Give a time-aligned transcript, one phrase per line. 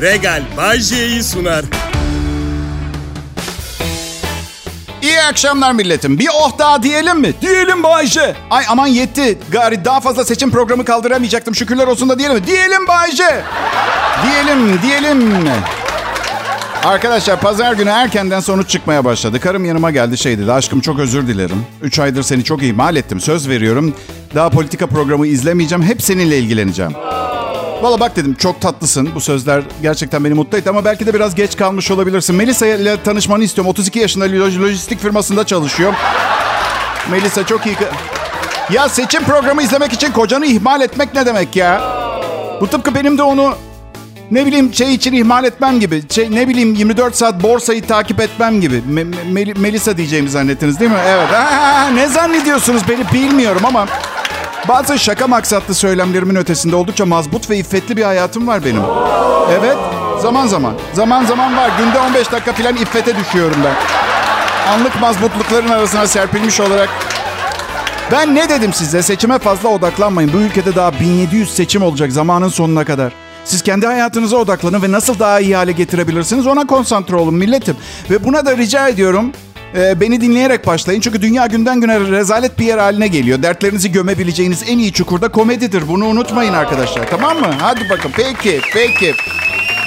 [0.00, 1.64] Regal Bajje'yi sunar.
[5.02, 6.18] İyi akşamlar milletim.
[6.18, 7.32] Bir oh daha diyelim mi?
[7.40, 8.34] Diyelim Bayce.
[8.50, 9.38] Ay aman yetti.
[9.52, 11.54] Gari daha fazla seçim programı kaldıramayacaktım.
[11.54, 12.46] Şükürler olsun da diyelim mi?
[12.46, 13.44] Diyelim Bayce.
[14.24, 15.32] Diyelim, diyelim.
[16.84, 19.40] Arkadaşlar pazar günü erkenden sonuç çıkmaya başladı.
[19.40, 20.52] Karım yanıma geldi şey dedi.
[20.52, 21.66] Aşkım çok özür dilerim.
[21.82, 23.20] Üç aydır seni çok ihmal ettim.
[23.20, 23.94] Söz veriyorum.
[24.34, 25.84] Daha politika programı izlemeyeceğim.
[25.84, 26.92] Hep seninle ilgileneceğim.
[27.82, 29.08] Valla bak dedim çok tatlısın.
[29.14, 32.36] Bu sözler gerçekten beni mutlu etti ama belki de biraz geç kalmış olabilirsin.
[32.36, 33.70] Melisa ile tanışmanı istiyorum.
[33.70, 35.94] 32 yaşında loj- lojistik firmasında çalışıyor.
[37.10, 37.76] Melisa çok iyi.
[38.70, 41.82] Ya seçim programı izlemek için kocanı ihmal etmek ne demek ya?
[42.60, 43.54] Bu tıpkı benim de onu
[44.30, 46.02] ne bileyim şey için ihmal etmem gibi.
[46.10, 48.74] Şey, ne bileyim 24 saat borsayı takip etmem gibi.
[48.76, 50.96] Me- Me- Mel- Melisa diyeceğimi zannettiniz değil mi?
[51.06, 51.28] Evet.
[51.34, 53.86] Aa, ne zannediyorsunuz beni bilmiyorum ama...
[54.68, 58.82] Bazı şaka maksatlı söylemlerimin ötesinde oldukça mazbut ve iffetli bir hayatım var benim.
[59.58, 59.76] Evet,
[60.22, 60.74] zaman zaman.
[60.94, 61.70] Zaman zaman var.
[61.78, 63.74] Günde 15 dakika falan iffete düşüyorum ben.
[64.72, 66.88] Anlık mazbutlukların arasına serpilmiş olarak.
[68.12, 69.02] Ben ne dedim size?
[69.02, 70.32] Seçime fazla odaklanmayın.
[70.32, 73.12] Bu ülkede daha 1700 seçim olacak zamanın sonuna kadar.
[73.44, 77.76] Siz kendi hayatınıza odaklanın ve nasıl daha iyi hale getirebilirsiniz ona konsantre olun milletim.
[78.10, 79.32] Ve buna da rica ediyorum
[79.76, 81.00] e, beni dinleyerek başlayın.
[81.00, 83.42] Çünkü dünya günden güne rezalet bir yer haline geliyor.
[83.42, 85.88] Dertlerinizi gömebileceğiniz en iyi çukurda komedidir.
[85.88, 87.54] Bunu unutmayın arkadaşlar tamam mı?
[87.60, 89.14] Hadi bakın peki peki.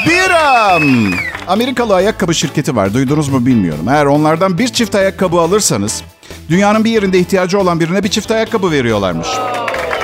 [0.07, 1.13] Biram.
[1.47, 2.93] Amerikalı ayakkabı şirketi var.
[2.93, 3.85] Duydunuz mu bilmiyorum.
[3.89, 6.03] Eğer onlardan bir çift ayakkabı alırsanız
[6.49, 9.27] dünyanın bir yerinde ihtiyacı olan birine bir çift ayakkabı veriyorlarmış.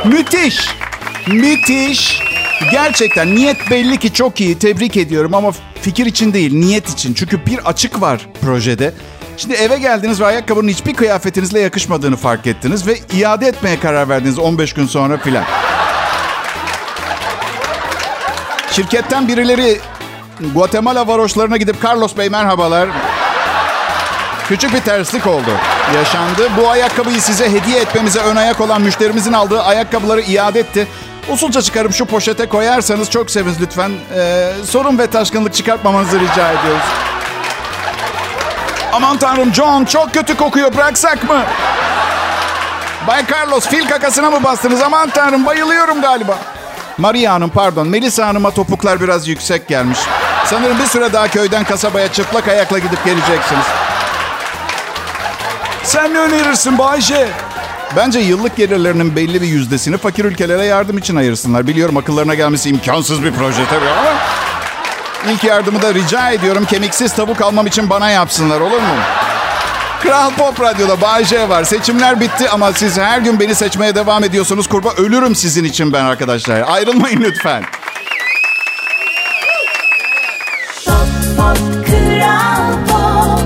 [0.05, 0.69] Müthiş.
[1.27, 2.21] Müthiş.
[2.71, 4.59] Gerçekten niyet belli ki çok iyi.
[4.59, 7.13] Tebrik ediyorum ama fikir için değil, niyet için.
[7.13, 8.93] Çünkü bir açık var projede.
[9.37, 14.39] Şimdi eve geldiniz ve ayakkabının hiçbir kıyafetinizle yakışmadığını fark ettiniz ve iade etmeye karar verdiniz
[14.39, 15.43] 15 gün sonra filan.
[18.71, 19.79] Şirketten birileri
[20.53, 22.89] Guatemala varoşlarına gidip Carlos Bey merhabalar.
[24.47, 25.49] Küçük bir terslik oldu.
[25.95, 26.49] Yaşandı.
[26.61, 30.87] Bu ayakkabıyı size hediye etmemize ön ayak olan müşterimizin aldığı ayakkabıları iade etti.
[31.29, 33.91] Usulca çıkarıp şu poşete koyarsanız çok seviniz lütfen.
[34.15, 36.83] Ee, sorun ve taşkınlık çıkartmamanızı rica ediyoruz.
[38.93, 41.41] Aman tanrım John çok kötü kokuyor bıraksak mı?
[43.07, 44.81] Bay Carlos fil kakasına mı bastınız?
[44.81, 46.37] Aman tanrım bayılıyorum galiba.
[46.97, 49.99] Maria Hanım pardon Melisa Hanım'a topuklar biraz yüksek gelmiş.
[50.45, 53.65] Sanırım bir süre daha köyden kasabaya çıplak ayakla gidip geleceksiniz.
[55.83, 57.27] Sen ne önerirsin Bayşe?
[57.95, 61.67] Bence yıllık gelirlerinin belli bir yüzdesini fakir ülkelere yardım için ayırsınlar.
[61.67, 64.09] Biliyorum akıllarına gelmesi imkansız bir proje tabii ama...
[65.25, 68.95] İlk yardımı da rica ediyorum kemiksiz tavuk almam için bana yapsınlar olur mu?
[70.03, 71.63] Kral Pop Radyo'da Bay J var.
[71.63, 74.67] Seçimler bitti ama siz her gün beni seçmeye devam ediyorsunuz.
[74.67, 76.63] Kurba ölürüm sizin için ben arkadaşlar.
[76.67, 77.63] Ayrılmayın lütfen.
[80.85, 80.95] Pop,
[81.37, 81.57] pop,
[81.87, 83.41] Kral Pop.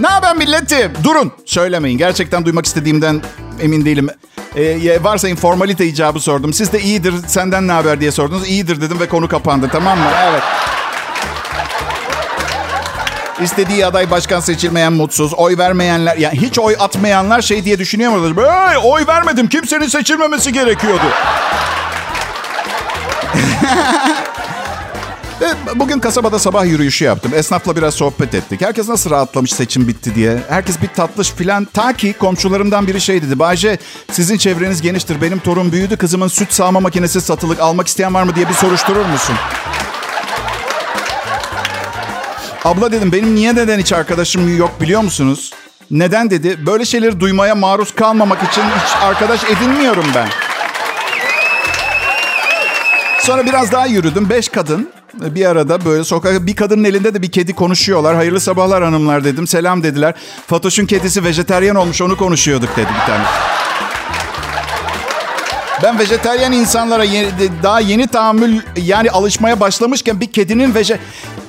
[0.00, 0.92] Ne haber milletim?
[1.04, 1.32] Durun.
[1.44, 1.98] Söylemeyin.
[1.98, 3.22] Gerçekten duymak istediğimden
[3.62, 4.10] emin değilim.
[4.56, 6.52] Ee, varsayın formalite icabı sordum.
[6.52, 8.48] Siz de iyidir, senden ne haber diye sordunuz.
[8.48, 9.68] İyidir dedim ve konu kapandı.
[9.72, 10.04] Tamam mı?
[10.30, 10.42] Evet.
[13.40, 18.36] İstediği aday başkan seçilmeyen mutsuz, oy vermeyenler, yani hiç oy atmayanlar şey diye düşünüyor mu?
[18.36, 21.04] Hey, oy vermedim, kimsenin seçilmemesi gerekiyordu.
[25.74, 27.32] Bugün kasabada sabah yürüyüşü yaptım.
[27.34, 28.60] Esnafla biraz sohbet ettik.
[28.60, 30.38] Herkes nasıl rahatlamış seçim bitti diye.
[30.48, 31.64] Herkes bir tatlış filan.
[31.64, 33.38] Ta ki komşularımdan biri şey dedi.
[33.38, 33.78] Bayce
[34.10, 35.22] sizin çevreniz geniştir.
[35.22, 35.96] Benim torun büyüdü.
[35.96, 37.60] Kızımın süt sağma makinesi satılık.
[37.60, 39.36] Almak isteyen var mı diye bir soruşturur musun?
[42.64, 45.52] Abla dedim benim niye neden hiç arkadaşım yok biliyor musunuz?
[45.90, 46.66] Neden dedi.
[46.66, 50.28] Böyle şeyleri duymaya maruz kalmamak için hiç arkadaş edinmiyorum ben.
[53.20, 54.30] Sonra biraz daha yürüdüm.
[54.30, 54.90] Beş kadın
[55.20, 58.16] bir arada böyle sokakta bir kadının elinde de bir kedi konuşuyorlar.
[58.16, 59.46] Hayırlı sabahlar hanımlar dedim.
[59.46, 60.14] Selam dediler.
[60.46, 63.24] Fatoş'un kedisi vejeteryan olmuş onu konuşuyorduk dedi bir tane.
[65.82, 67.30] Ben vejeteryan insanlara yeni-
[67.62, 70.98] daha yeni tahammül yani alışmaya başlamışken bir kedinin veje...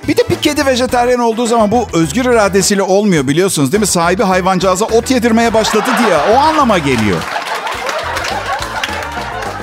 [0.07, 3.87] Bir de bir kedi vejeteryan olduğu zaman bu özgür iradesiyle olmuyor biliyorsunuz değil mi?
[3.87, 7.17] Sahibi hayvancağıza ot yedirmeye başladı diye o anlama geliyor.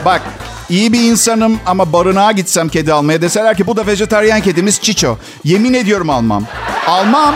[0.04, 0.22] Bak
[0.70, 5.16] iyi bir insanım ama barınağa gitsem kedi almaya deseler ki bu da vejeteryan kedimiz Çiço.
[5.44, 6.44] Yemin ediyorum almam.
[6.86, 7.34] Almam.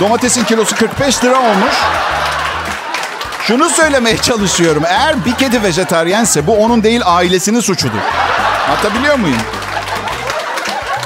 [0.00, 1.74] Domatesin kilosu 45 lira olmuş.
[3.42, 4.82] Şunu söylemeye çalışıyorum.
[4.86, 7.98] Eğer bir kedi vejeteryense bu onun değil ailesinin suçudur.
[8.68, 9.38] Anlatabiliyor muyum?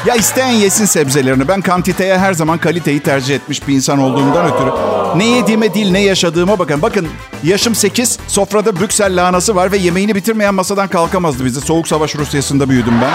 [0.07, 1.49] Ya isteyen yesin sebzelerini.
[1.49, 5.00] Ben kantiteye her zaman kaliteyi tercih etmiş bir insan olduğumdan ötürü.
[5.17, 6.83] Ne yediğime değil ne yaşadığıma bakın.
[6.83, 7.09] Bakın
[7.45, 11.61] yaşım 8, sofrada Brüksel lahanası var ve yemeğini bitirmeyen masadan kalkamazdı bizi.
[11.61, 13.11] Soğuk Savaş Rusyası'nda büyüdüm ben.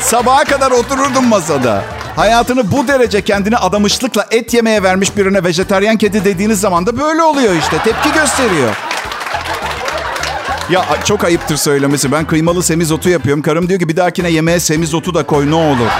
[0.00, 1.84] Sabaha kadar otururdum masada.
[2.16, 7.22] Hayatını bu derece kendini adamışlıkla et yemeye vermiş birine vejeteryan kedi dediğiniz zaman da böyle
[7.22, 7.78] oluyor işte.
[7.84, 8.76] Tepki gösteriyor.
[10.70, 12.12] Ya çok ayıptır söylemesi.
[12.12, 13.42] Ben kıymalı semizotu yapıyorum.
[13.42, 15.90] Karım diyor ki bir dahakine yemeğe semizotu da koy ne olur.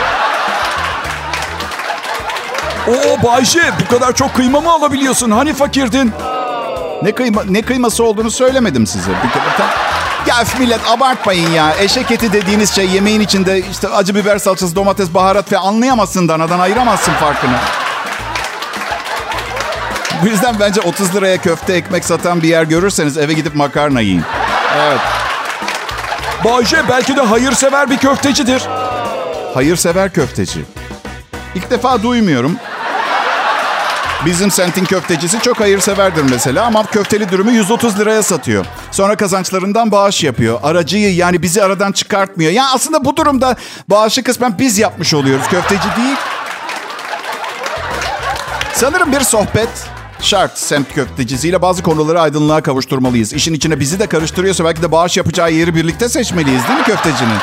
[2.89, 5.31] Oo Bayşe bu kadar çok kıyma mı alabiliyorsun?
[5.31, 6.13] Hani fakirdin?
[7.03, 9.11] Ne kıyma ne kıyması olduğunu söylemedim size.
[9.11, 9.67] Bir kere tam...
[10.27, 11.75] Ya millet abartmayın ya.
[11.81, 16.61] Eşek eti dediğiniz şey yemeğin içinde işte acı biber salçası, domates, baharat ve anlayamazsın danadan
[16.61, 17.57] ayıramazsın farkını.
[20.23, 24.23] Bu yüzden bence 30 liraya köfte ekmek satan bir yer görürseniz eve gidip makarna yiyin.
[24.79, 25.01] Evet.
[26.45, 28.63] Bayce belki de hayırsever bir köftecidir.
[29.55, 30.61] Hayırsever köfteci.
[31.55, 32.57] İlk defa duymuyorum.
[34.25, 38.67] Bizim semtin köftecisi çok hayırseverdir mesela ama köfteli dürümü 130 liraya satıyor.
[38.91, 40.61] Sonra kazançlarından bağış yapıyor.
[40.63, 42.53] Aracıyı yani bizi aradan çıkartmıyor.
[42.53, 43.57] Ya aslında bu durumda
[43.89, 45.49] bağışı kısmen biz yapmış oluyoruz.
[45.49, 46.17] Köfteci değil.
[48.75, 49.69] Sanırım bir sohbet
[50.21, 53.33] şart semt köftecisiyle bazı konuları aydınlığa kavuşturmalıyız.
[53.33, 57.39] İşin içine bizi de karıştırıyorsa belki de bağış yapacağı yeri birlikte seçmeliyiz değil mi köftecinin?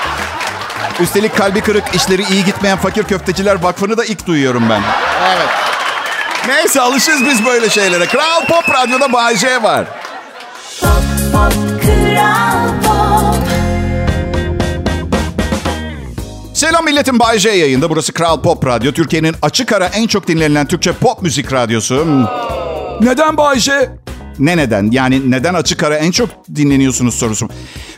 [1.00, 4.82] Üstelik kalbi kırık, işleri iyi gitmeyen fakir köfteciler vakfını da ilk duyuyorum ben.
[5.36, 5.63] Evet.
[6.48, 8.06] Neyse alışırız biz böyle şeylere.
[8.06, 9.86] Kral Pop Radyo'da Bay J var.
[10.82, 10.90] Pop,
[11.34, 13.44] pop, Kral Pop.
[16.54, 17.90] Selam milletin Bay J yayında.
[17.90, 18.92] Burası Kral Pop Radyo.
[18.92, 22.06] Türkiye'nin açık ara en çok dinlenilen Türkçe pop müzik radyosu.
[22.06, 22.26] Hmm.
[23.02, 23.90] Neden Bay J?
[24.40, 24.92] Ne neden?
[24.92, 27.50] Yani neden açık ara en çok dinleniyorsunuz sorusu.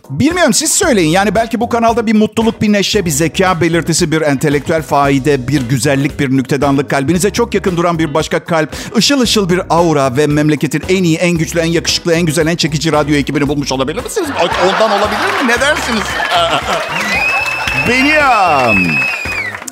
[0.09, 1.09] Bilmiyorum siz söyleyin.
[1.09, 5.61] Yani belki bu kanalda bir mutluluk, bir neşe, bir zeka belirtisi, bir entelektüel faide, bir
[5.61, 10.27] güzellik, bir nüktedanlık, kalbinize çok yakın duran bir başka kalp, ışıl ışıl bir aura ve
[10.27, 14.03] memleketin en iyi, en güçlü, en yakışıklı, en güzel, en çekici radyo ekibini bulmuş olabilir
[14.03, 14.29] misiniz?
[14.65, 15.47] Ondan olabilir mi?
[15.47, 16.03] Ne dersiniz?
[17.89, 18.95] Benim.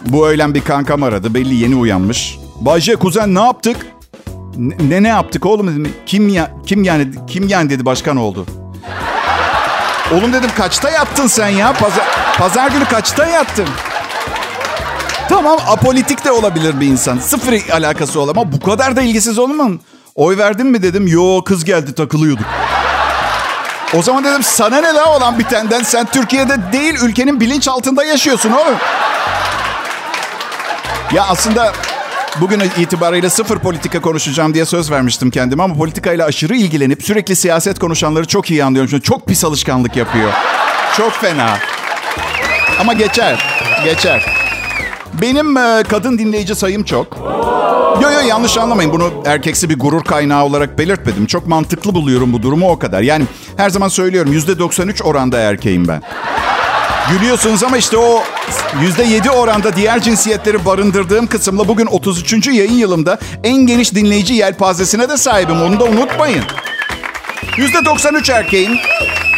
[0.05, 1.33] Bu öğlen bir kankam aradı.
[1.33, 2.37] Belli yeni uyanmış.
[2.61, 3.77] Bayce kuzen ne yaptık?
[4.57, 5.93] Ne ne, yaptık oğlum dedim.
[6.05, 8.45] Kim ya kim yani kim yani dedi başkan oldu.
[10.13, 11.73] Oğlum dedim kaçta yattın sen ya?
[11.73, 12.05] Pazar,
[12.37, 13.67] pazar günü kaçta yattın?
[15.29, 17.17] Tamam apolitik de olabilir bir insan.
[17.17, 19.79] Sıfır alakası ol ama bu kadar da ilgisiz olmam.
[20.15, 21.07] Oy verdin mi dedim.
[21.07, 22.45] Yo kız geldi takılıyorduk.
[23.97, 28.51] O zaman dedim sana ne la olan bitenden sen Türkiye'de değil ülkenin bilinç altında yaşıyorsun
[28.51, 28.77] oğlum.
[31.13, 31.73] Ya aslında
[32.41, 37.79] bugün itibariyle sıfır politika konuşacağım diye söz vermiştim kendime ama politikayla aşırı ilgilenip sürekli siyaset
[37.79, 38.89] konuşanları çok iyi anlıyorum.
[38.91, 40.31] Çünkü çok pis alışkanlık yapıyor.
[40.97, 41.57] Çok fena.
[42.79, 43.45] Ama geçer.
[43.83, 44.25] Geçer.
[45.21, 47.17] Benim e, kadın dinleyici sayım çok.
[48.01, 48.93] Yo yo yanlış anlamayın.
[48.93, 51.25] Bunu erkeksi bir gurur kaynağı olarak belirtmedim.
[51.25, 53.01] Çok mantıklı buluyorum bu durumu o kadar.
[53.01, 53.25] Yani
[53.57, 56.01] her zaman söylüyorum %93 oranda erkeğim ben.
[57.09, 58.23] Gülüyorsunuz ama işte o
[58.81, 62.47] %7 oranda diğer cinsiyetleri barındırdığım kısımla bugün 33.
[62.47, 65.61] yayın yılımda en geniş dinleyici yelpazesine de sahibim.
[65.61, 66.43] Onu da unutmayın.
[67.57, 68.77] %93 erkeğim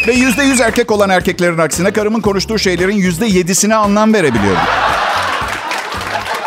[0.08, 4.62] ve %100 erkek olan erkeklerin aksine karımın konuştuğu şeylerin %7'sine anlam verebiliyorum.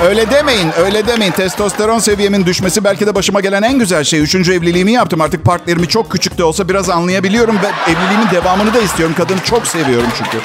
[0.03, 1.32] Öyle demeyin, öyle demeyin.
[1.32, 4.21] Testosteron seviyemin düşmesi belki de başıma gelen en güzel şey.
[4.21, 5.21] Üçüncü evliliğimi yaptım.
[5.21, 9.14] Artık partnerimi çok küçük de olsa biraz anlayabiliyorum ve evliliğimin devamını da istiyorum.
[9.19, 10.38] Kadını çok seviyorum çünkü.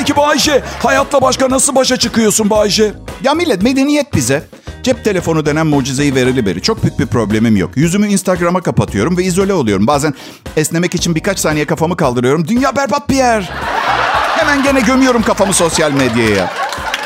[0.00, 2.92] Peki Bayşe, hayatla başka nasıl başa çıkıyorsun Bayşe?
[3.22, 4.42] Ya millet medeniyet bize.
[4.82, 6.62] Cep telefonu denen mucizeyi verili beri.
[6.62, 7.76] Çok büyük bir problemim yok.
[7.76, 9.86] Yüzümü Instagram'a kapatıyorum ve izole oluyorum.
[9.86, 10.14] Bazen
[10.56, 12.48] esnemek için birkaç saniye kafamı kaldırıyorum.
[12.48, 13.50] Dünya berbat bir yer.
[14.38, 16.52] Hemen gene gömüyorum kafamı sosyal medyaya.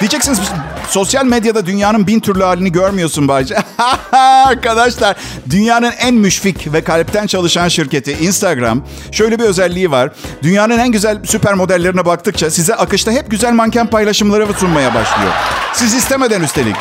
[0.00, 0.40] Diyeceksiniz
[0.88, 3.56] sosyal medyada dünyanın bin türlü halini görmüyorsun Bayce.
[4.12, 5.16] Arkadaşlar
[5.50, 10.10] dünyanın en müşfik ve kalpten çalışan şirketi Instagram şöyle bir özelliği var.
[10.42, 15.32] Dünyanın en güzel süper modellerine baktıkça size akışta hep güzel manken paylaşımları sunmaya başlıyor.
[15.72, 16.76] Siz istemeden üstelik.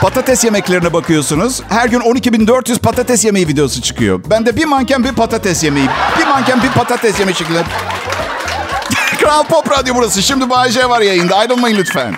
[0.00, 1.62] Patates yemeklerine bakıyorsunuz.
[1.68, 4.20] Her gün 12.400 patates yemeği videosu çıkıyor.
[4.30, 5.88] Ben de bir manken bir patates yemeği.
[6.18, 7.62] Bir manken bir patates yemeği şeklinde.
[9.20, 10.22] Kral Pop Radyo burası.
[10.22, 11.36] Şimdi Bayece var yayında.
[11.36, 12.14] Ayrılmayın lütfen.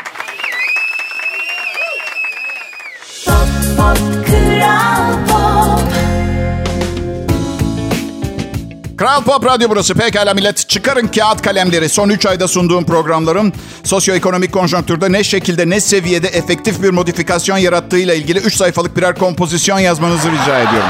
[9.02, 9.44] Kral Pop.
[9.46, 9.94] Radyo burası.
[9.94, 10.68] Pekala millet.
[10.68, 11.88] Çıkarın kağıt kalemleri.
[11.88, 13.52] Son 3 ayda sunduğum programların
[13.84, 19.78] sosyoekonomik konjonktürde ne şekilde ne seviyede efektif bir modifikasyon yarattığıyla ilgili 3 sayfalık birer kompozisyon
[19.78, 20.88] yazmanızı rica ediyorum.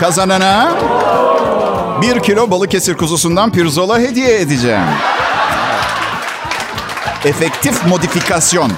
[0.00, 0.72] Kazanana
[2.02, 4.84] 1 kilo Balıkesir kuzusundan pirzola hediye edeceğim.
[7.24, 8.72] Efektif modifikasyon.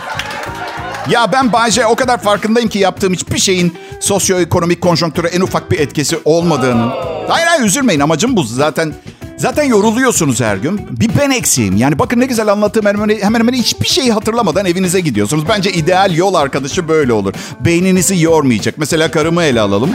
[1.09, 5.81] Ya ben Bayce o kadar farkındayım ki yaptığım hiçbir şeyin sosyoekonomik konjonktüre en ufak bir
[5.81, 6.91] etkisi olmadığının.
[7.29, 8.95] Hayır hayır üzülmeyin amacım bu zaten.
[9.37, 10.87] Zaten yoruluyorsunuz her gün.
[10.91, 11.77] Bir ben eksiğim.
[11.77, 15.45] Yani bakın ne güzel anlattığım hemen, hemen hemen hiçbir şeyi hatırlamadan evinize gidiyorsunuz.
[15.49, 17.35] Bence ideal yol arkadaşı böyle olur.
[17.61, 18.79] Beyninizi yormayacak.
[18.79, 19.91] Mesela karımı ele alalım.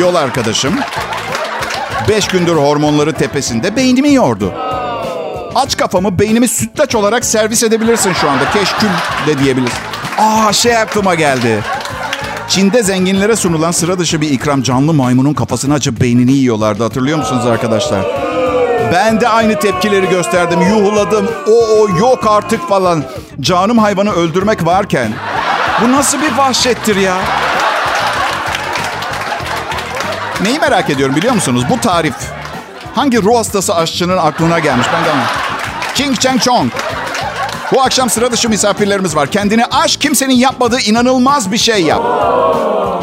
[0.00, 0.74] Yol arkadaşım.
[2.08, 4.54] Beş gündür hormonları tepesinde beynimi yordu.
[5.54, 8.50] Aç kafamı beynimi sütlaç olarak servis edebilirsin şu anda.
[8.50, 8.88] Keşkül
[9.26, 9.78] de diyebilirsin.
[10.18, 11.62] Aa şey aklıma geldi.
[12.48, 16.82] Çin'de zenginlere sunulan sıra dışı bir ikram canlı maymunun kafasını açıp beynini yiyorlardı.
[16.82, 18.00] Hatırlıyor musunuz arkadaşlar?
[18.92, 20.60] Ben de aynı tepkileri gösterdim.
[20.60, 21.28] Yuhuladım.
[21.48, 23.04] O o yok artık falan.
[23.40, 25.12] Canım hayvanı öldürmek varken.
[25.82, 27.16] Bu nasıl bir vahşettir ya?
[30.42, 31.64] Neyi merak ediyorum biliyor musunuz?
[31.70, 32.14] Bu tarif
[32.94, 34.86] hangi ruh hastası aşçının aklına gelmiş?
[34.94, 35.08] Ben de
[35.94, 36.72] Ching Cheng Chong.
[37.72, 39.30] Bu akşam sıra dışı misafirlerimiz var.
[39.30, 42.02] Kendini aş kimsenin yapmadığı inanılmaz bir şey yap.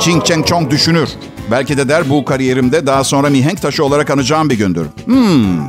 [0.02, 1.10] Ching Cheng Chong düşünür.
[1.52, 4.88] Belki de der bu kariyerimde daha sonra mihenk taşı olarak anacağım bir gündür.
[5.06, 5.60] Hmm.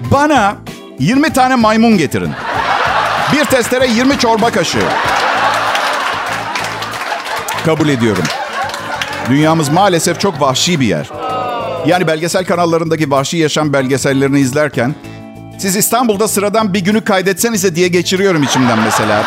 [0.00, 0.56] Bana
[0.98, 2.30] 20 tane maymun getirin.
[3.32, 4.88] Bir testere 20 çorba kaşığı.
[7.64, 8.24] Kabul ediyorum.
[9.30, 11.10] Dünyamız maalesef çok vahşi bir yer.
[11.86, 14.94] Yani belgesel kanallarındaki vahşi yaşam belgesellerini izlerken
[15.58, 19.24] siz İstanbul'da sıradan bir günü kaydetsenize diye geçiriyorum içimden mesela.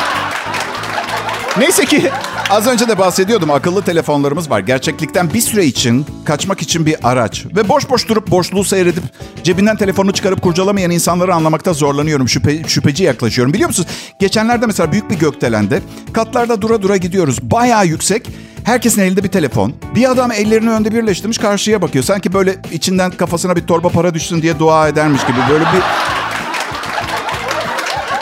[1.58, 2.12] Neyse ki
[2.50, 4.60] az önce de bahsediyordum akıllı telefonlarımız var.
[4.60, 7.46] Gerçeklikten bir süre için kaçmak için bir araç.
[7.56, 9.04] Ve boş boş durup boşluğu seyredip
[9.44, 12.30] cebinden telefonunu çıkarıp kurcalamayan insanları anlamakta zorlanıyorum.
[12.30, 13.54] Şüphe, şüpheci yaklaşıyorum.
[13.54, 13.90] Biliyor musunuz?
[14.20, 15.82] Geçenlerde mesela büyük bir gökdelende
[16.14, 17.40] katlarda dura dura gidiyoruz.
[17.42, 18.28] Bayağı yüksek.
[18.64, 19.74] Herkesin elinde bir telefon.
[19.96, 22.04] Bir adam ellerini önde birleştirmiş karşıya bakıyor.
[22.04, 25.38] Sanki böyle içinden kafasına bir torba para düşsün diye dua edermiş gibi.
[25.50, 25.82] Böyle bir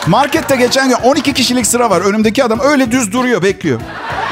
[0.09, 2.01] Markette geçen gün 12 kişilik sıra var.
[2.01, 3.79] Önümdeki adam öyle düz duruyor, bekliyor.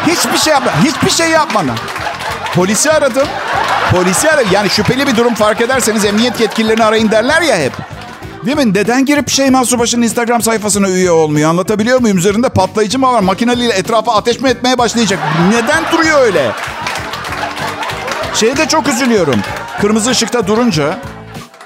[0.08, 0.72] Hiçbir şey yapma.
[0.84, 1.78] Hiçbir şey yapmadan.
[2.56, 3.28] Polisi aradım.
[3.92, 4.50] Polisi aradım.
[4.52, 7.74] Yani şüpheli bir durum fark ederseniz emniyet yetkililerini arayın derler ya hep.
[8.46, 8.74] Değil mi?
[8.74, 11.50] Neden girip Şeyma Subaşı'nın Instagram sayfasına üye olmuyor?
[11.50, 12.18] Anlatabiliyor muyum?
[12.18, 13.20] Üzerinde patlayıcı mı var?
[13.20, 15.20] Makineliyle etrafa ateş mi etmeye başlayacak?
[15.50, 16.52] Neden duruyor öyle?
[18.34, 19.40] Şeyde çok üzülüyorum.
[19.82, 20.98] Kırmızı ışıkta durunca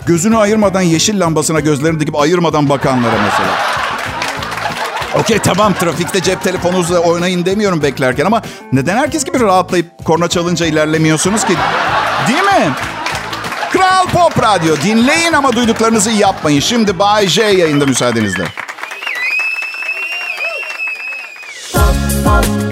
[0.05, 3.80] gözünü ayırmadan yeşil lambasına gözlerini dikip ayırmadan bakanlara mesela.
[5.19, 8.41] Okey tamam trafikte cep telefonunuzla oynayın demiyorum beklerken ama
[8.73, 11.53] neden herkes gibi rahatlayıp korna çalınca ilerlemiyorsunuz ki?
[12.27, 12.73] Değil mi?
[13.71, 16.59] Kral Pop Radyo dinleyin ama duyduklarınızı yapmayın.
[16.59, 18.43] Şimdi Bay J yayında müsaadenizle.
[21.73, 22.70] Pop pop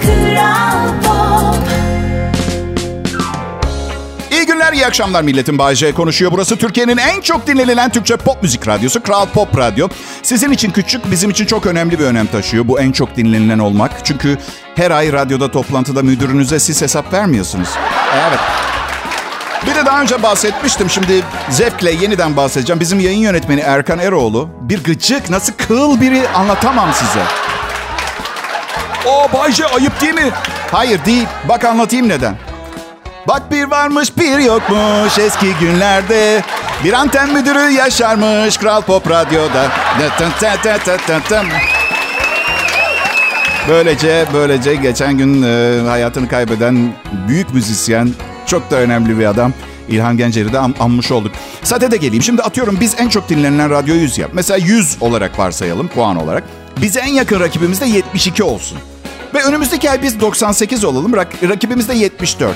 [4.80, 6.32] İyi akşamlar milletin Bay J konuşuyor.
[6.32, 9.88] Burası Türkiye'nin en çok dinlenilen Türkçe pop müzik radyosu Kral Pop Radyo.
[10.24, 13.92] Sizin için küçük, bizim için çok önemli bir önem taşıyor bu en çok dinlenilen olmak.
[14.04, 14.38] Çünkü
[14.76, 17.70] her ay radyoda toplantıda müdürünüze siz hesap vermiyorsunuz.
[18.14, 18.40] Evet.
[19.68, 20.90] Bir de daha önce bahsetmiştim.
[20.90, 22.80] Şimdi zevkle yeniden bahsedeceğim.
[22.80, 27.24] Bizim yayın yönetmeni Erkan Eroğlu bir gıcık, nasıl kıl biri anlatamam size.
[29.06, 30.32] O Bayce ayıp değil mi?
[30.72, 31.28] Hayır değil.
[31.50, 32.49] Bak anlatayım neden.
[33.28, 36.44] Bak bir varmış bir yokmuş eski günlerde.
[36.84, 39.68] Bir anten müdürü yaşarmış Kral Pop Radyo'da.
[43.70, 46.94] Böylece böylece geçen gün e, hayatını kaybeden
[47.28, 48.10] büyük müzisyen,
[48.46, 49.54] çok da önemli bir adam.
[49.90, 51.32] İlhan Gencer'i de an- anmış olduk.
[51.64, 52.24] Sade de geleyim.
[52.24, 54.32] Şimdi atıyorum biz en çok dinlenilen radyo 100 yap.
[54.34, 56.44] Mesela 100 olarak varsayalım puan olarak.
[56.82, 58.78] Bize en yakın rakibimiz de 72 olsun.
[59.34, 61.12] Ve önümüzdeki ay biz 98 olalım.
[61.14, 62.56] Rak- rakibimiz de 74.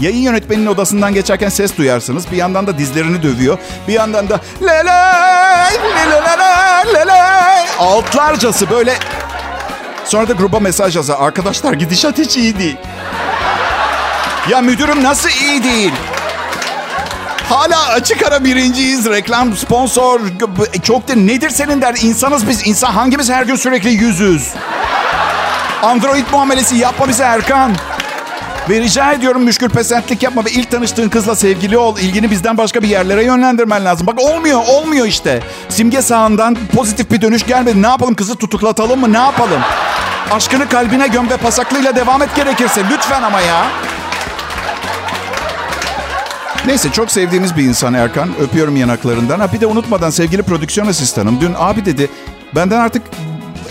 [0.00, 2.30] Yayın yönetmeninin odasından geçerken ses duyarsınız.
[2.32, 3.58] Bir yandan da dizlerini dövüyor.
[3.88, 5.74] Bir yandan da lelay,
[6.10, 7.66] lelay, lelay.
[7.78, 8.94] Altlarcası böyle
[10.04, 11.16] Sonra da gruba mesaj yazar.
[11.20, 12.76] Arkadaşlar gidişat hiç iyi değil.
[14.50, 15.92] Ya müdürüm nasıl iyi değil?
[17.48, 19.10] Hala açık ara birinciyiz.
[19.10, 20.20] Reklam, sponsor,
[20.82, 21.94] çok da nedir senin der.
[22.02, 22.66] İnsanız biz.
[22.66, 24.48] İnsan hangimiz her gün sürekli yüzüz?
[25.82, 27.72] Android muamelesi yapma bize Erkan.
[28.68, 31.98] Ve rica ediyorum müşkül pesentlik yapma ve ilk tanıştığın kızla sevgili ol.
[31.98, 34.06] İlgini bizden başka bir yerlere yönlendirmen lazım.
[34.06, 35.40] Bak olmuyor, olmuyor işte.
[35.68, 37.82] Simge sağından pozitif bir dönüş gelmedi.
[37.82, 39.12] Ne yapalım kızı tutuklatalım mı?
[39.12, 39.60] Ne yapalım?
[40.30, 42.82] Aşkını kalbine göm ve pasaklıyla devam et gerekirse.
[42.90, 43.66] Lütfen ama ya.
[46.66, 48.28] Neyse çok sevdiğimiz bir insan Erkan.
[48.40, 49.40] Öpüyorum yanaklarından.
[49.40, 51.40] Ha bir de unutmadan sevgili prodüksiyon asistanım.
[51.40, 52.10] Dün abi dedi
[52.54, 53.02] benden artık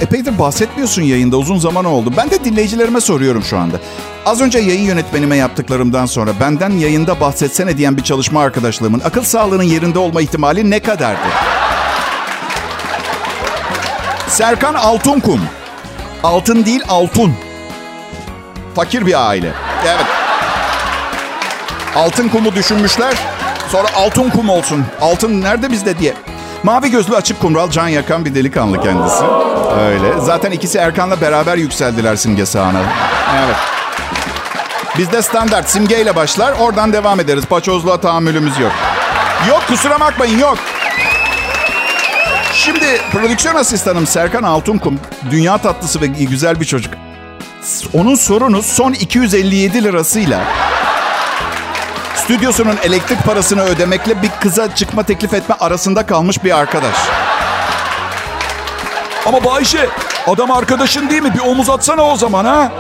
[0.02, 2.14] epeydir bahsetmiyorsun yayında uzun zaman oldu.
[2.18, 3.80] Ben de dinleyicilerime soruyorum şu anda.
[4.26, 9.64] Az önce yayın yönetmenime yaptıklarımdan sonra benden yayında bahsetsene diyen bir çalışma arkadaşlığımın akıl sağlığının
[9.64, 11.28] yerinde olma ihtimali ne kadardı?
[14.28, 15.42] Serkan Altunkum.
[16.24, 17.34] Altın değil altun.
[18.76, 19.52] Fakir bir aile.
[19.88, 20.06] Evet.
[21.96, 23.16] Altın kumu düşünmüşler.
[23.70, 24.86] Sonra altın kum olsun.
[25.02, 26.14] Altın nerede bizde diye.
[26.64, 29.51] Mavi gözlü açık kumral can yakan bir delikanlı kendisi.
[29.80, 30.20] Öyle.
[30.20, 32.80] Zaten ikisi Erkan'la beraber yükseldiler simge sahne.
[33.46, 33.56] Evet.
[34.98, 36.54] Bizde standart simgeyle başlar.
[36.60, 37.46] Oradan devam ederiz.
[37.46, 38.72] Paçozluğa tahammülümüz yok.
[39.50, 40.58] Yok kusura bakmayın yok.
[42.54, 45.00] Şimdi prodüksiyon asistanım Serkan Altunkum
[45.32, 46.94] dünya tatlısı ve güzel bir çocuk.
[47.94, 50.40] Onun sorunu son 257 lirasıyla
[52.16, 56.96] stüdyosunun elektrik parasını ödemekle bir kıza çıkma teklif etme arasında kalmış bir arkadaş.
[59.26, 59.90] Ama Bayşe
[60.28, 61.34] adam arkadaşın değil mi?
[61.34, 62.72] Bir omuz atsana o zaman ha.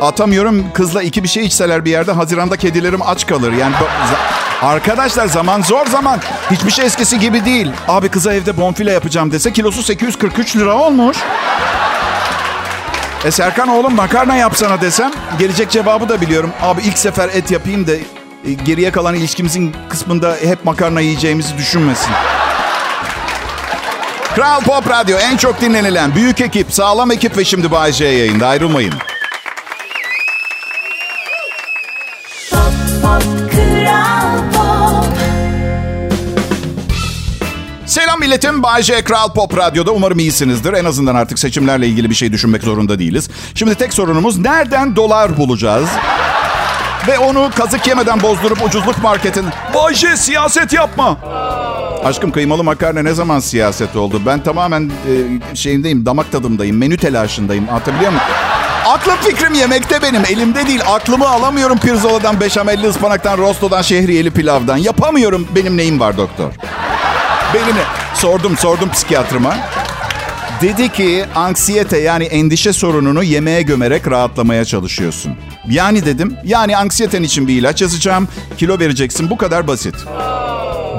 [0.00, 3.52] Atamıyorum kızla iki bir şey içseler bir yerde Haziran'da kedilerim aç kalır.
[3.52, 3.74] Yani
[4.62, 6.20] arkadaşlar zaman zor zaman.
[6.50, 7.70] Hiçbir şey eskisi gibi değil.
[7.88, 11.16] Abi kıza evde bonfile yapacağım dese kilosu 843 lira olmuş.
[13.24, 16.50] E Serkan oğlum makarna yapsana desem gelecek cevabı da biliyorum.
[16.62, 22.10] Abi ilk sefer et yapayım da e, geriye kalan ilişkimizin kısmında hep makarna yiyeceğimizi düşünmesin.
[24.34, 28.46] Kral Pop Radyo en çok dinlenilen büyük ekip, sağlam ekip ve şimdi Bay J yayında
[28.46, 28.94] ayrılmayın.
[32.50, 33.22] Pop
[33.52, 35.16] Kral Pop
[37.86, 38.62] Selam milletim.
[38.62, 39.92] Bay J Kral Pop Radyo'da.
[39.92, 40.72] Umarım iyisinizdir.
[40.72, 43.30] En azından artık seçimlerle ilgili bir şey düşünmek zorunda değiliz.
[43.54, 45.88] Şimdi tek sorunumuz nereden dolar bulacağız?
[47.08, 49.46] Ve onu kazık yemeden bozdurup ucuzluk marketin...
[49.74, 51.16] Bayşe siyaset yapma.
[52.04, 54.22] Aşkım kıymalı makarna ne zaman siyaset oldu?
[54.26, 54.90] Ben tamamen
[55.52, 57.68] e, şeyimdeyim, damak tadımdayım, menü telaşındayım.
[57.68, 58.24] Anlatabiliyor muyum?
[58.86, 60.24] Aklım fikrim yemekte benim.
[60.24, 60.80] Elimde değil.
[60.86, 64.76] Aklımı alamıyorum pirzoladan, beşamelli ıspanaktan, rostodan, şehriyeli pilavdan.
[64.76, 65.48] Yapamıyorum.
[65.54, 66.50] Benim neyim var doktor?
[67.54, 67.76] Benim?
[68.14, 69.56] Sordum, sordum psikiyatrıma.
[70.60, 75.32] Dedi ki anksiyete yani endişe sorununu yemeğe gömerek rahatlamaya çalışıyorsun.
[75.68, 78.28] Yani dedim, yani anksiyeten için bir ilaç yazacağım.
[78.58, 79.30] Kilo vereceksin.
[79.30, 79.94] Bu kadar basit.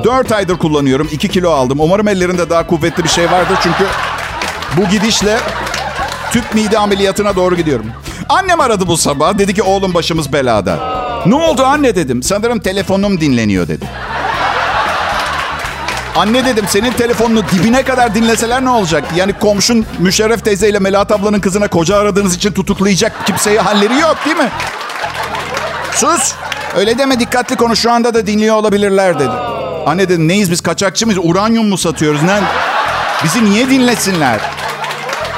[0.03, 1.09] 4 aydır kullanıyorum.
[1.11, 1.79] 2 kilo aldım.
[1.79, 3.57] Umarım ellerinde daha kuvvetli bir şey vardır.
[3.63, 3.85] Çünkü
[4.77, 5.37] bu gidişle
[6.31, 7.85] tüp mide ameliyatına doğru gidiyorum.
[8.29, 9.37] Annem aradı bu sabah.
[9.37, 10.79] Dedi ki oğlum başımız belada.
[11.25, 12.23] Ne oldu anne dedim.
[12.23, 13.85] Sanırım telefonum dinleniyor dedi.
[16.15, 19.03] Anne dedim senin telefonunu dibine kadar dinleseler ne olacak?
[19.15, 24.37] Yani komşun Müşerref teyzeyle Melahat ablanın kızına koca aradığınız için tutuklayacak kimseye halleri yok değil
[24.37, 24.49] mi?
[25.95, 26.33] Sus.
[26.75, 29.54] Öyle deme dikkatli konuş şu anda da dinliyor olabilirler dedi.
[29.85, 31.21] Anne dedim neyiz biz kaçakçı mıyız?
[31.23, 32.23] Uranyum mu satıyoruz?
[32.23, 32.39] Ne?
[33.23, 34.39] Bizi niye dinlesinler?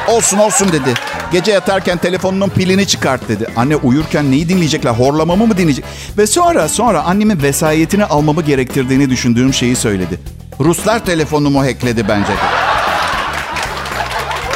[0.07, 0.93] Olsun olsun dedi.
[1.31, 3.47] Gece yatarken telefonunun pilini çıkart dedi.
[3.55, 4.91] Anne uyurken neyi dinleyecekler?
[4.91, 5.85] Horlamamı mı dinleyecek?
[6.17, 10.19] Ve sonra sonra annemin vesayetini almamı gerektirdiğini düşündüğüm şeyi söyledi.
[10.59, 12.67] Ruslar telefonumu hackledi bence de.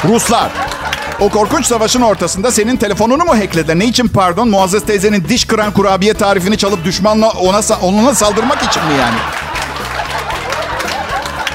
[0.04, 0.50] Ruslar.
[1.20, 3.78] O korkunç savaşın ortasında senin telefonunu mu hacklediler?
[3.78, 4.48] Ne için pardon?
[4.48, 9.41] Muazzez teyzenin diş kıran kurabiye tarifini çalıp düşmanla ona, onunla saldırmak için mi yani?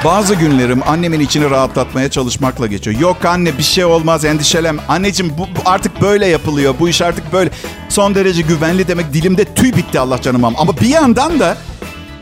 [0.05, 2.99] Bazı günlerim annemin içini rahatlatmaya çalışmakla geçiyor.
[2.99, 4.77] Yok anne bir şey olmaz endişelem.
[4.87, 6.75] Anneciğim bu, bu artık böyle yapılıyor.
[6.79, 7.49] Bu iş artık böyle.
[7.89, 10.53] Son derece güvenli demek dilimde tüy bitti Allah canımam.
[10.57, 11.57] Ama bir yandan da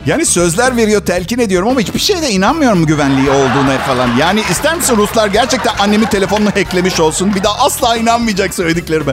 [0.06, 4.08] yani sözler veriyor, telkin ediyorum ama hiçbir şeyde inanmıyorum güvenliği olduğuna falan.
[4.18, 7.34] Yani ister misin Ruslar gerçekten annemin telefonunu hacklemiş olsun?
[7.34, 9.12] Bir daha asla inanmayacak söylediklerime.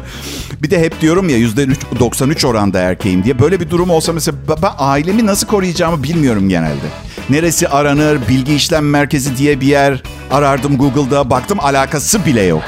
[0.61, 3.39] Bir de hep diyorum ya %93 oranda erkeğim diye.
[3.39, 6.87] Böyle bir durum olsa mesela ben ailemi nasıl koruyacağımı bilmiyorum genelde.
[7.29, 11.29] Neresi aranır, bilgi işlem merkezi diye bir yer arardım Google'da.
[11.29, 12.63] Baktım alakası bile yok.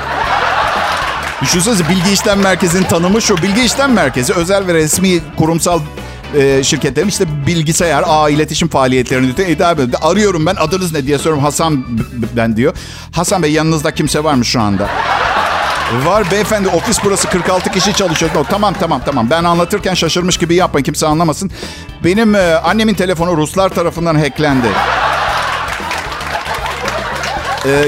[1.41, 3.37] Düşünsenize bilgi işlem merkezinin tanımı şu.
[3.37, 5.79] Bilgi işlem merkezi özel ve resmi kurumsal
[6.37, 9.99] e, şirketlerin işte bilgisayar, ağ iletişim faaliyetlerini hitap ediyor.
[10.01, 11.43] Arıyorum ben adınız ne diye soruyorum.
[11.43, 11.85] Hasan
[12.35, 12.73] ben diyor.
[13.11, 14.89] Hasan Bey yanınızda kimse var mı şu anda?
[15.93, 18.31] Var beyefendi ofis burası 46 kişi çalışıyor.
[18.35, 21.51] No, tamam tamam tamam ben anlatırken şaşırmış gibi yapmayın kimse anlamasın.
[22.03, 24.67] Benim e, annemin telefonu Ruslar tarafından hacklendi.
[27.65, 27.85] E,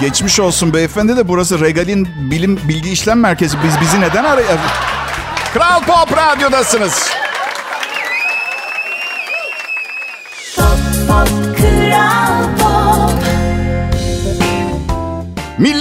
[0.00, 3.56] geçmiş olsun beyefendi de burası Regal'in bilim bilgi işlem merkezi.
[3.64, 4.48] Biz bizi neden arıyor?
[5.54, 7.10] Kral Pop Radyo'dasınız.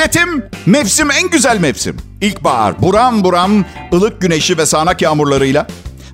[0.10, 1.98] Milletim, mevsim en güzel mevsim.
[2.22, 5.68] İlkbahar, buram buram, ılık güneşi ve sağanak yağmurlarıyla.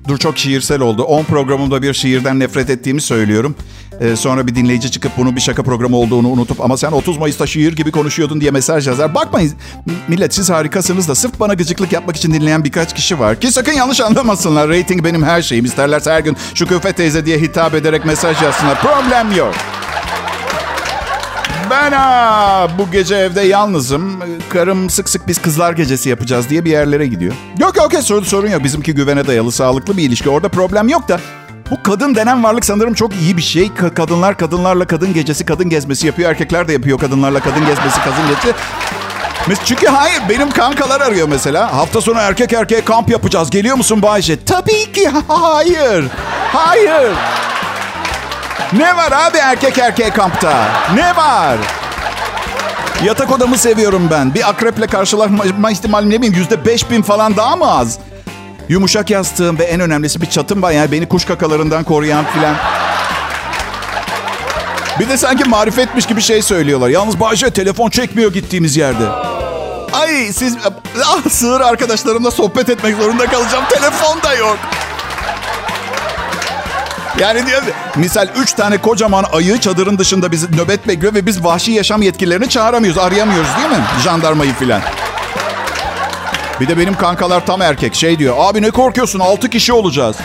[0.08, 1.02] Dur çok şiirsel oldu.
[1.02, 3.56] 10 programımda bir şiirden nefret ettiğimi söylüyorum.
[4.00, 7.46] Ee, sonra bir dinleyici çıkıp bunun bir şaka programı olduğunu unutup ama sen 30 Mayıs'ta
[7.46, 9.14] şiir gibi konuşuyordun diye mesaj yazar.
[9.14, 9.52] Bakmayın
[10.08, 13.40] millet siz harikasınız da sırf bana gıcıklık yapmak için dinleyen birkaç kişi var.
[13.40, 14.68] Ki sakın yanlış anlamasınlar.
[14.68, 15.64] Rating benim her şeyim.
[15.64, 18.80] İsterlerse her gün şu küfe teyze diye hitap ederek mesaj yazsınlar.
[18.80, 19.54] Problem yok.
[21.70, 24.20] Ben aa, bu gece evde yalnızım.
[24.48, 27.34] Karım sık sık biz kızlar gecesi yapacağız diye bir yerlere gidiyor.
[27.58, 28.64] Yok yok sorun, sorun yok.
[28.64, 30.30] Bizimki güvene dayalı sağlıklı bir ilişki.
[30.30, 31.20] Orada problem yok da
[31.70, 33.66] bu kadın denen varlık sanırım çok iyi bir şey.
[33.66, 36.30] Ka- kadınlar kadınlarla kadın gecesi, kadın gezmesi yapıyor.
[36.30, 38.54] Erkekler de yapıyor kadınlarla kadın gezmesi, kadın gecesi.
[39.64, 41.76] Çünkü hayır benim kankalar arıyor mesela.
[41.76, 43.50] Hafta sonu erkek erkeğe kamp yapacağız.
[43.50, 44.44] Geliyor musun Bayce?
[44.44, 46.04] Tabii ki hayır.
[46.52, 47.12] Hayır.
[48.72, 50.68] Ne var abi erkek erkeğe kampta?
[50.94, 51.56] Ne var?
[53.04, 54.34] Yatak odamı seviyorum ben.
[54.34, 57.98] Bir akreple karşılaşma ihtimali ne bileyim yüzde beş bin falan daha mı az?
[58.68, 60.70] Yumuşak yastığım ve en önemlisi bir çatım var.
[60.70, 62.54] Yani beni kuş kakalarından koruyan filan.
[65.00, 66.88] Bir de sanki marifetmiş gibi şey söylüyorlar.
[66.88, 69.08] Yalnız Bayce telefon çekmiyor gittiğimiz yerde.
[69.92, 70.56] Ay siz...
[71.06, 73.64] Ah sığır arkadaşlarımla sohbet etmek zorunda kalacağım.
[73.68, 74.58] Telefon da yok.
[77.20, 77.62] Yani diyor,
[77.96, 82.48] misal üç tane kocaman ayı çadırın dışında bizi nöbet bekliyor ve biz vahşi yaşam yetkililerini
[82.48, 83.84] çağıramıyoruz, arayamıyoruz değil mi?
[84.04, 84.80] Jandarmayı filan.
[86.60, 88.34] Bir de benim kankalar tam erkek şey diyor.
[88.38, 89.20] Abi ne korkuyorsun?
[89.20, 90.16] Altı kişi olacağız.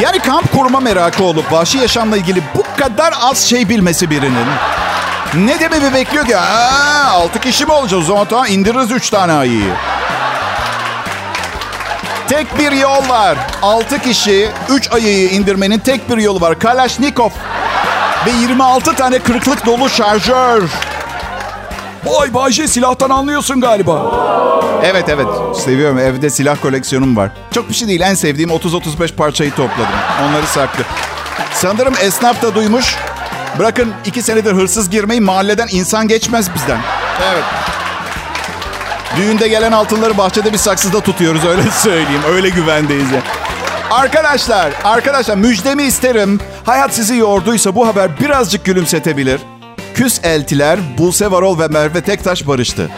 [0.00, 4.46] Yani kamp kurma merakı olup vahşi yaşamla ilgili bu kadar az şey bilmesi birinin.
[5.34, 6.36] Ne dememi bekliyor ki?
[6.38, 8.02] Aa, altı kişi mi olacağız?
[8.04, 9.74] O zaman tamam indiririz üç tane ayıyı.
[12.28, 13.38] Tek bir yol var.
[13.62, 16.58] Altı kişi üç ayıyı indirmenin tek bir yolu var.
[16.58, 17.30] Kalashnikov
[18.26, 20.62] ve 26 tane kırıklık dolu şarjör.
[22.04, 24.02] Vay Bayce silahtan anlıyorsun galiba.
[24.84, 25.98] Evet evet seviyorum.
[25.98, 27.30] Evde silah koleksiyonum var.
[27.54, 28.00] Çok bir şey değil.
[28.00, 29.94] En sevdiğim 30-35 parçayı topladım.
[30.28, 30.84] Onları saklı.
[31.52, 32.96] Sanırım esnaf da duymuş.
[33.58, 36.78] Bırakın iki senedir hırsız girmeyi mahalleden insan geçmez bizden.
[37.32, 37.44] Evet.
[39.18, 42.22] Düğünde gelen altınları bahçede bir saksıda tutuyoruz öyle söyleyeyim.
[42.28, 43.20] Öyle güvendeyiz ya.
[43.90, 46.40] Arkadaşlar, arkadaşlar müjdemi isterim.
[46.66, 49.40] Hayat sizi yorduysa bu haber birazcık gülümsetebilir.
[49.94, 52.90] Küs eltiler Buse Varol ve Merve Tektaş barıştı.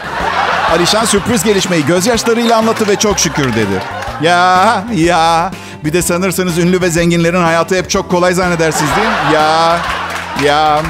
[0.71, 3.81] Alişan sürpriz gelişmeyi gözyaşlarıyla anlattı ve çok şükür dedi.
[4.21, 5.51] Ya ya
[5.83, 9.13] bir de sanırsanız ünlü ve zenginlerin hayatı hep çok kolay zannedersiniz değil mi?
[9.33, 9.77] Ya
[10.43, 10.81] ya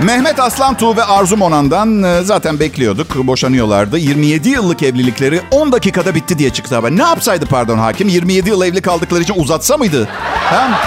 [0.00, 3.26] Mehmet Aslan Tuğ ve Arzu Monan'dan e, zaten bekliyorduk.
[3.26, 3.98] Boşanıyorlardı.
[3.98, 6.90] 27 yıllık evlilikleri 10 dakikada bitti diye çıktı haber.
[6.90, 8.08] Ne yapsaydı pardon hakim?
[8.08, 10.08] 27 yıl evli kaldıkları için uzatsa mıydı?
[10.34, 10.80] Ha?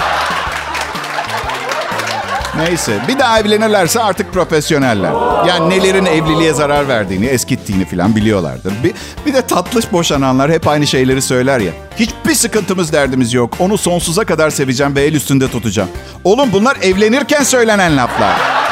[2.56, 2.92] Neyse.
[3.08, 5.12] Bir daha evlenirlerse artık profesyoneller.
[5.48, 8.72] Yani nelerin evliliğe zarar verdiğini, eskittiğini falan biliyorlardır.
[8.84, 8.92] Bir,
[9.26, 11.72] bir de tatlış boşananlar hep aynı şeyleri söyler ya.
[11.96, 13.54] Hiçbir sıkıntımız derdimiz yok.
[13.58, 15.88] Onu sonsuza kadar seveceğim ve el üstünde tutacağım.
[16.24, 18.67] Oğlum bunlar evlenirken söylenen laflar.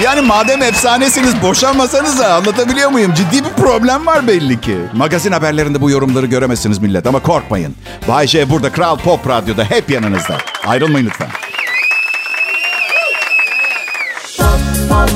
[0.00, 3.14] Yani madem efsanesiniz boşanmasanız da anlatabiliyor muyum?
[3.14, 4.78] Ciddi bir problem var belli ki.
[4.92, 7.74] Magazin haberlerinde bu yorumları göremezsiniz millet ama korkmayın.
[8.08, 10.38] Bay J burada Kral Pop Radyo'da hep yanınızda.
[10.66, 11.28] Ayrılmayın lütfen.
[14.88, 15.10] Pop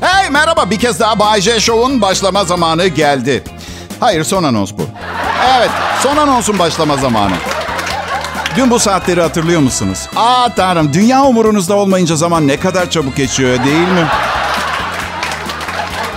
[0.00, 3.42] Hey merhaba bir kez daha Bay J Show'un başlama zamanı geldi.
[4.00, 4.82] Hayır son anons bu.
[5.58, 5.70] Evet
[6.02, 7.34] son anonsun başlama zamanı.
[8.56, 9.98] Dün bu saatleri hatırlıyor musunuz?
[10.16, 14.06] Aa tanrım dünya umurunuzda olmayınca zaman ne kadar çabuk geçiyor değil mi?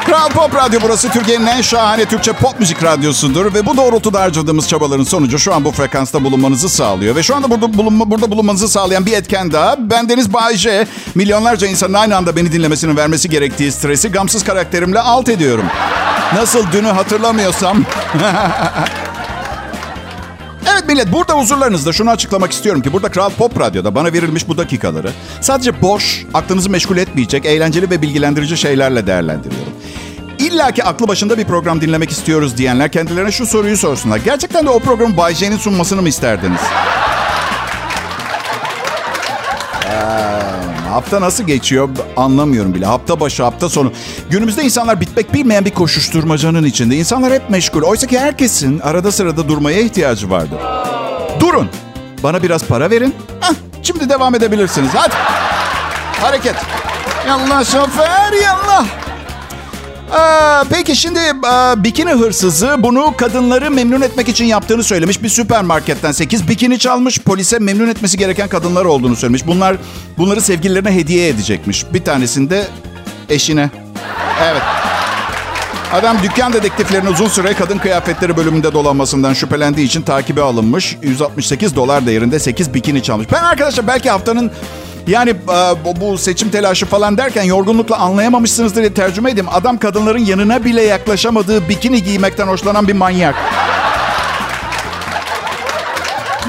[0.06, 3.54] Kral Pop Radyo burası Türkiye'nin en şahane Türkçe pop müzik radyosudur.
[3.54, 7.16] Ve bu doğrultuda harcadığımız çabaların sonucu şu an bu frekansta bulunmanızı sağlıyor.
[7.16, 9.76] Ve şu anda burada, bulunma, burada bulunmanızı sağlayan bir etken daha.
[9.80, 10.88] Ben Deniz Bayce.
[11.16, 15.66] Milyonlarca insanın aynı anda beni dinlemesinin vermesi gerektiği stresi gamsız karakterimle alt ediyorum.
[16.36, 17.84] Nasıl dünü hatırlamıyorsam...
[20.90, 25.12] Millet burada huzurlarınızda şunu açıklamak istiyorum ki burada Kral Pop Radyo'da bana verilmiş bu dakikaları
[25.42, 29.74] sadece boş, aklınızı meşgul etmeyecek, eğlenceli ve bilgilendirici şeylerle değerlendiriyorum.
[30.40, 34.18] İlla ki aklı başında bir program dinlemek istiyoruz diyenler kendilerine şu soruyu sorsunlar.
[34.18, 36.62] Gerçekten de o programı Bay J'nin sunmasını mı isterdiniz?
[39.86, 40.29] Ee,
[41.00, 42.86] hafta nasıl geçiyor anlamıyorum bile.
[42.86, 43.92] Hafta başı, hafta sonu.
[44.30, 46.96] Günümüzde insanlar bitmek bilmeyen bir koşuşturmacanın içinde.
[46.96, 47.82] İnsanlar hep meşgul.
[47.82, 50.58] Oysa ki herkesin arada sırada durmaya ihtiyacı vardır.
[51.40, 51.70] Durun.
[52.24, 53.16] Bana biraz para verin.
[53.40, 54.90] Hah, şimdi devam edebilirsiniz.
[54.94, 55.14] Hadi.
[56.22, 56.56] Hareket.
[57.28, 58.86] Yallah şoför yallah.
[60.12, 65.24] Aa, peki şimdi aa, bikini hırsızı bunu kadınları memnun etmek için yaptığını söylemiş.
[65.24, 67.20] Bir süpermarketten 8 bikini çalmış.
[67.20, 69.48] Polise memnun etmesi gereken kadınlar olduğunu söylemiş.
[69.48, 69.76] Bunlar
[70.18, 71.86] bunları sevgililerine hediye edecekmiş.
[71.94, 72.68] Bir tanesinde
[73.30, 73.70] eşine.
[74.44, 74.62] Evet.
[75.94, 80.98] Adam dükkan dedektiflerinin uzun süre kadın kıyafetleri bölümünde dolanmasından şüphelendiği için takibe alınmış.
[81.02, 83.28] 168 dolar değerinde 8 bikini çalmış.
[83.32, 84.52] Ben arkadaşlar belki haftanın
[85.08, 85.36] yani e,
[86.02, 89.50] bu- seçim telaşı falan derken yorgunlukla anlayamamışsınızdır diye tercüme edeyim.
[89.52, 93.36] Adam kadınların yanına bile yaklaşamadığı bikini giymekten hoşlanan bir manyak.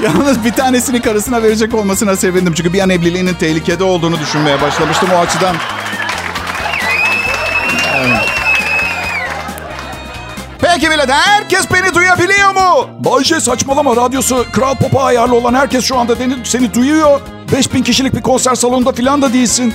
[0.03, 2.53] Yalnız bir tanesini karısına verecek olmasına sevindim.
[2.53, 5.55] Çünkü bir an evliliğinin tehlikede olduğunu düşünmeye başlamıştım o açıdan.
[10.61, 12.89] Peki millet herkes beni duyabiliyor mu?
[12.99, 17.19] Bayce saçmalama radyosu Kral Pop'a ayarlı olan herkes şu anda seni duyuyor.
[17.51, 19.73] 5000 kişilik bir konser salonunda filan da değilsin.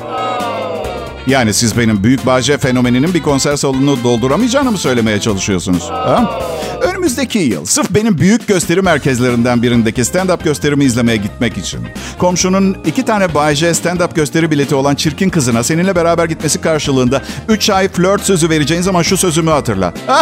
[1.27, 5.91] Yani siz benim Büyük Bahçe fenomeninin bir konser salonunu dolduramayacağını mı söylemeye çalışıyorsunuz?
[5.91, 6.41] Ha?
[6.81, 11.81] Önümüzdeki yıl sırf benim büyük gösteri merkezlerinden birindeki stand-up gösterimi izlemeye gitmek için
[12.19, 17.71] komşunun iki tane Bayce stand-up gösteri bileti olan çirkin kızına seninle beraber gitmesi karşılığında 3
[17.71, 19.93] ay flört sözü vereceğin zaman şu sözümü hatırla.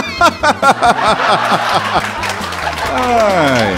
[2.94, 3.74] Ay.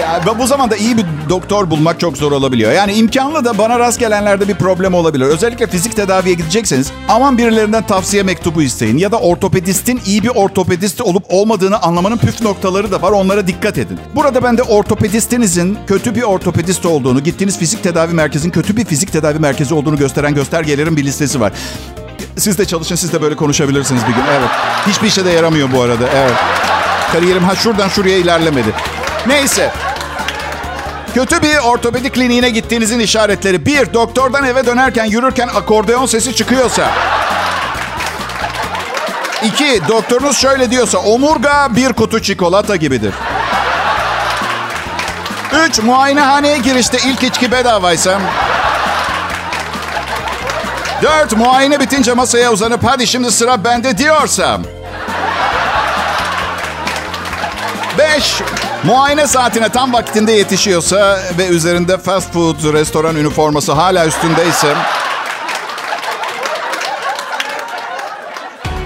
[0.00, 2.72] Ya bu zamanda iyi bir doktor bulmak çok zor olabiliyor.
[2.72, 5.24] Yani imkanlı da bana rast gelenlerde bir problem olabilir.
[5.24, 8.98] Özellikle fizik tedaviye gidecekseniz aman birilerinden tavsiye mektubu isteyin.
[8.98, 13.10] Ya da ortopedistin iyi bir ortopedist olup olmadığını anlamanın püf noktaları da var.
[13.10, 13.98] Onlara dikkat edin.
[14.14, 19.12] Burada ben de ortopedistinizin kötü bir ortopedist olduğunu, gittiğiniz fizik tedavi merkezinin kötü bir fizik
[19.12, 21.52] tedavi merkezi olduğunu gösteren göstergelerin bir listesi var.
[22.36, 24.22] Siz de çalışın, siz de böyle konuşabilirsiniz bir gün.
[24.38, 24.50] Evet.
[24.86, 26.08] Hiçbir işe de yaramıyor bu arada.
[26.14, 26.34] Evet.
[27.12, 28.68] Kariyerim ha şuradan şuraya ilerlemedi.
[29.26, 29.72] Neyse.
[31.14, 33.66] Kötü bir ortopedi kliniğine gittiğinizin işaretleri.
[33.66, 36.90] Bir, doktordan eve dönerken yürürken akordeon sesi çıkıyorsa.
[39.44, 43.14] İki, doktorunuz şöyle diyorsa omurga bir kutu çikolata gibidir.
[45.66, 48.20] Üç, muayenehaneye girişte ilk içki bedavaysa.
[51.02, 54.62] Dört, muayene bitince masaya uzanıp hadi şimdi sıra bende diyorsam.
[57.98, 58.42] Beş,
[58.84, 64.74] muayene saatine tam vaktinde yetişiyorsa ve üzerinde fast food restoran üniforması hala üstündeyse...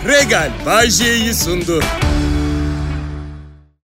[0.08, 0.90] Regal Bay
[1.34, 1.82] sundu.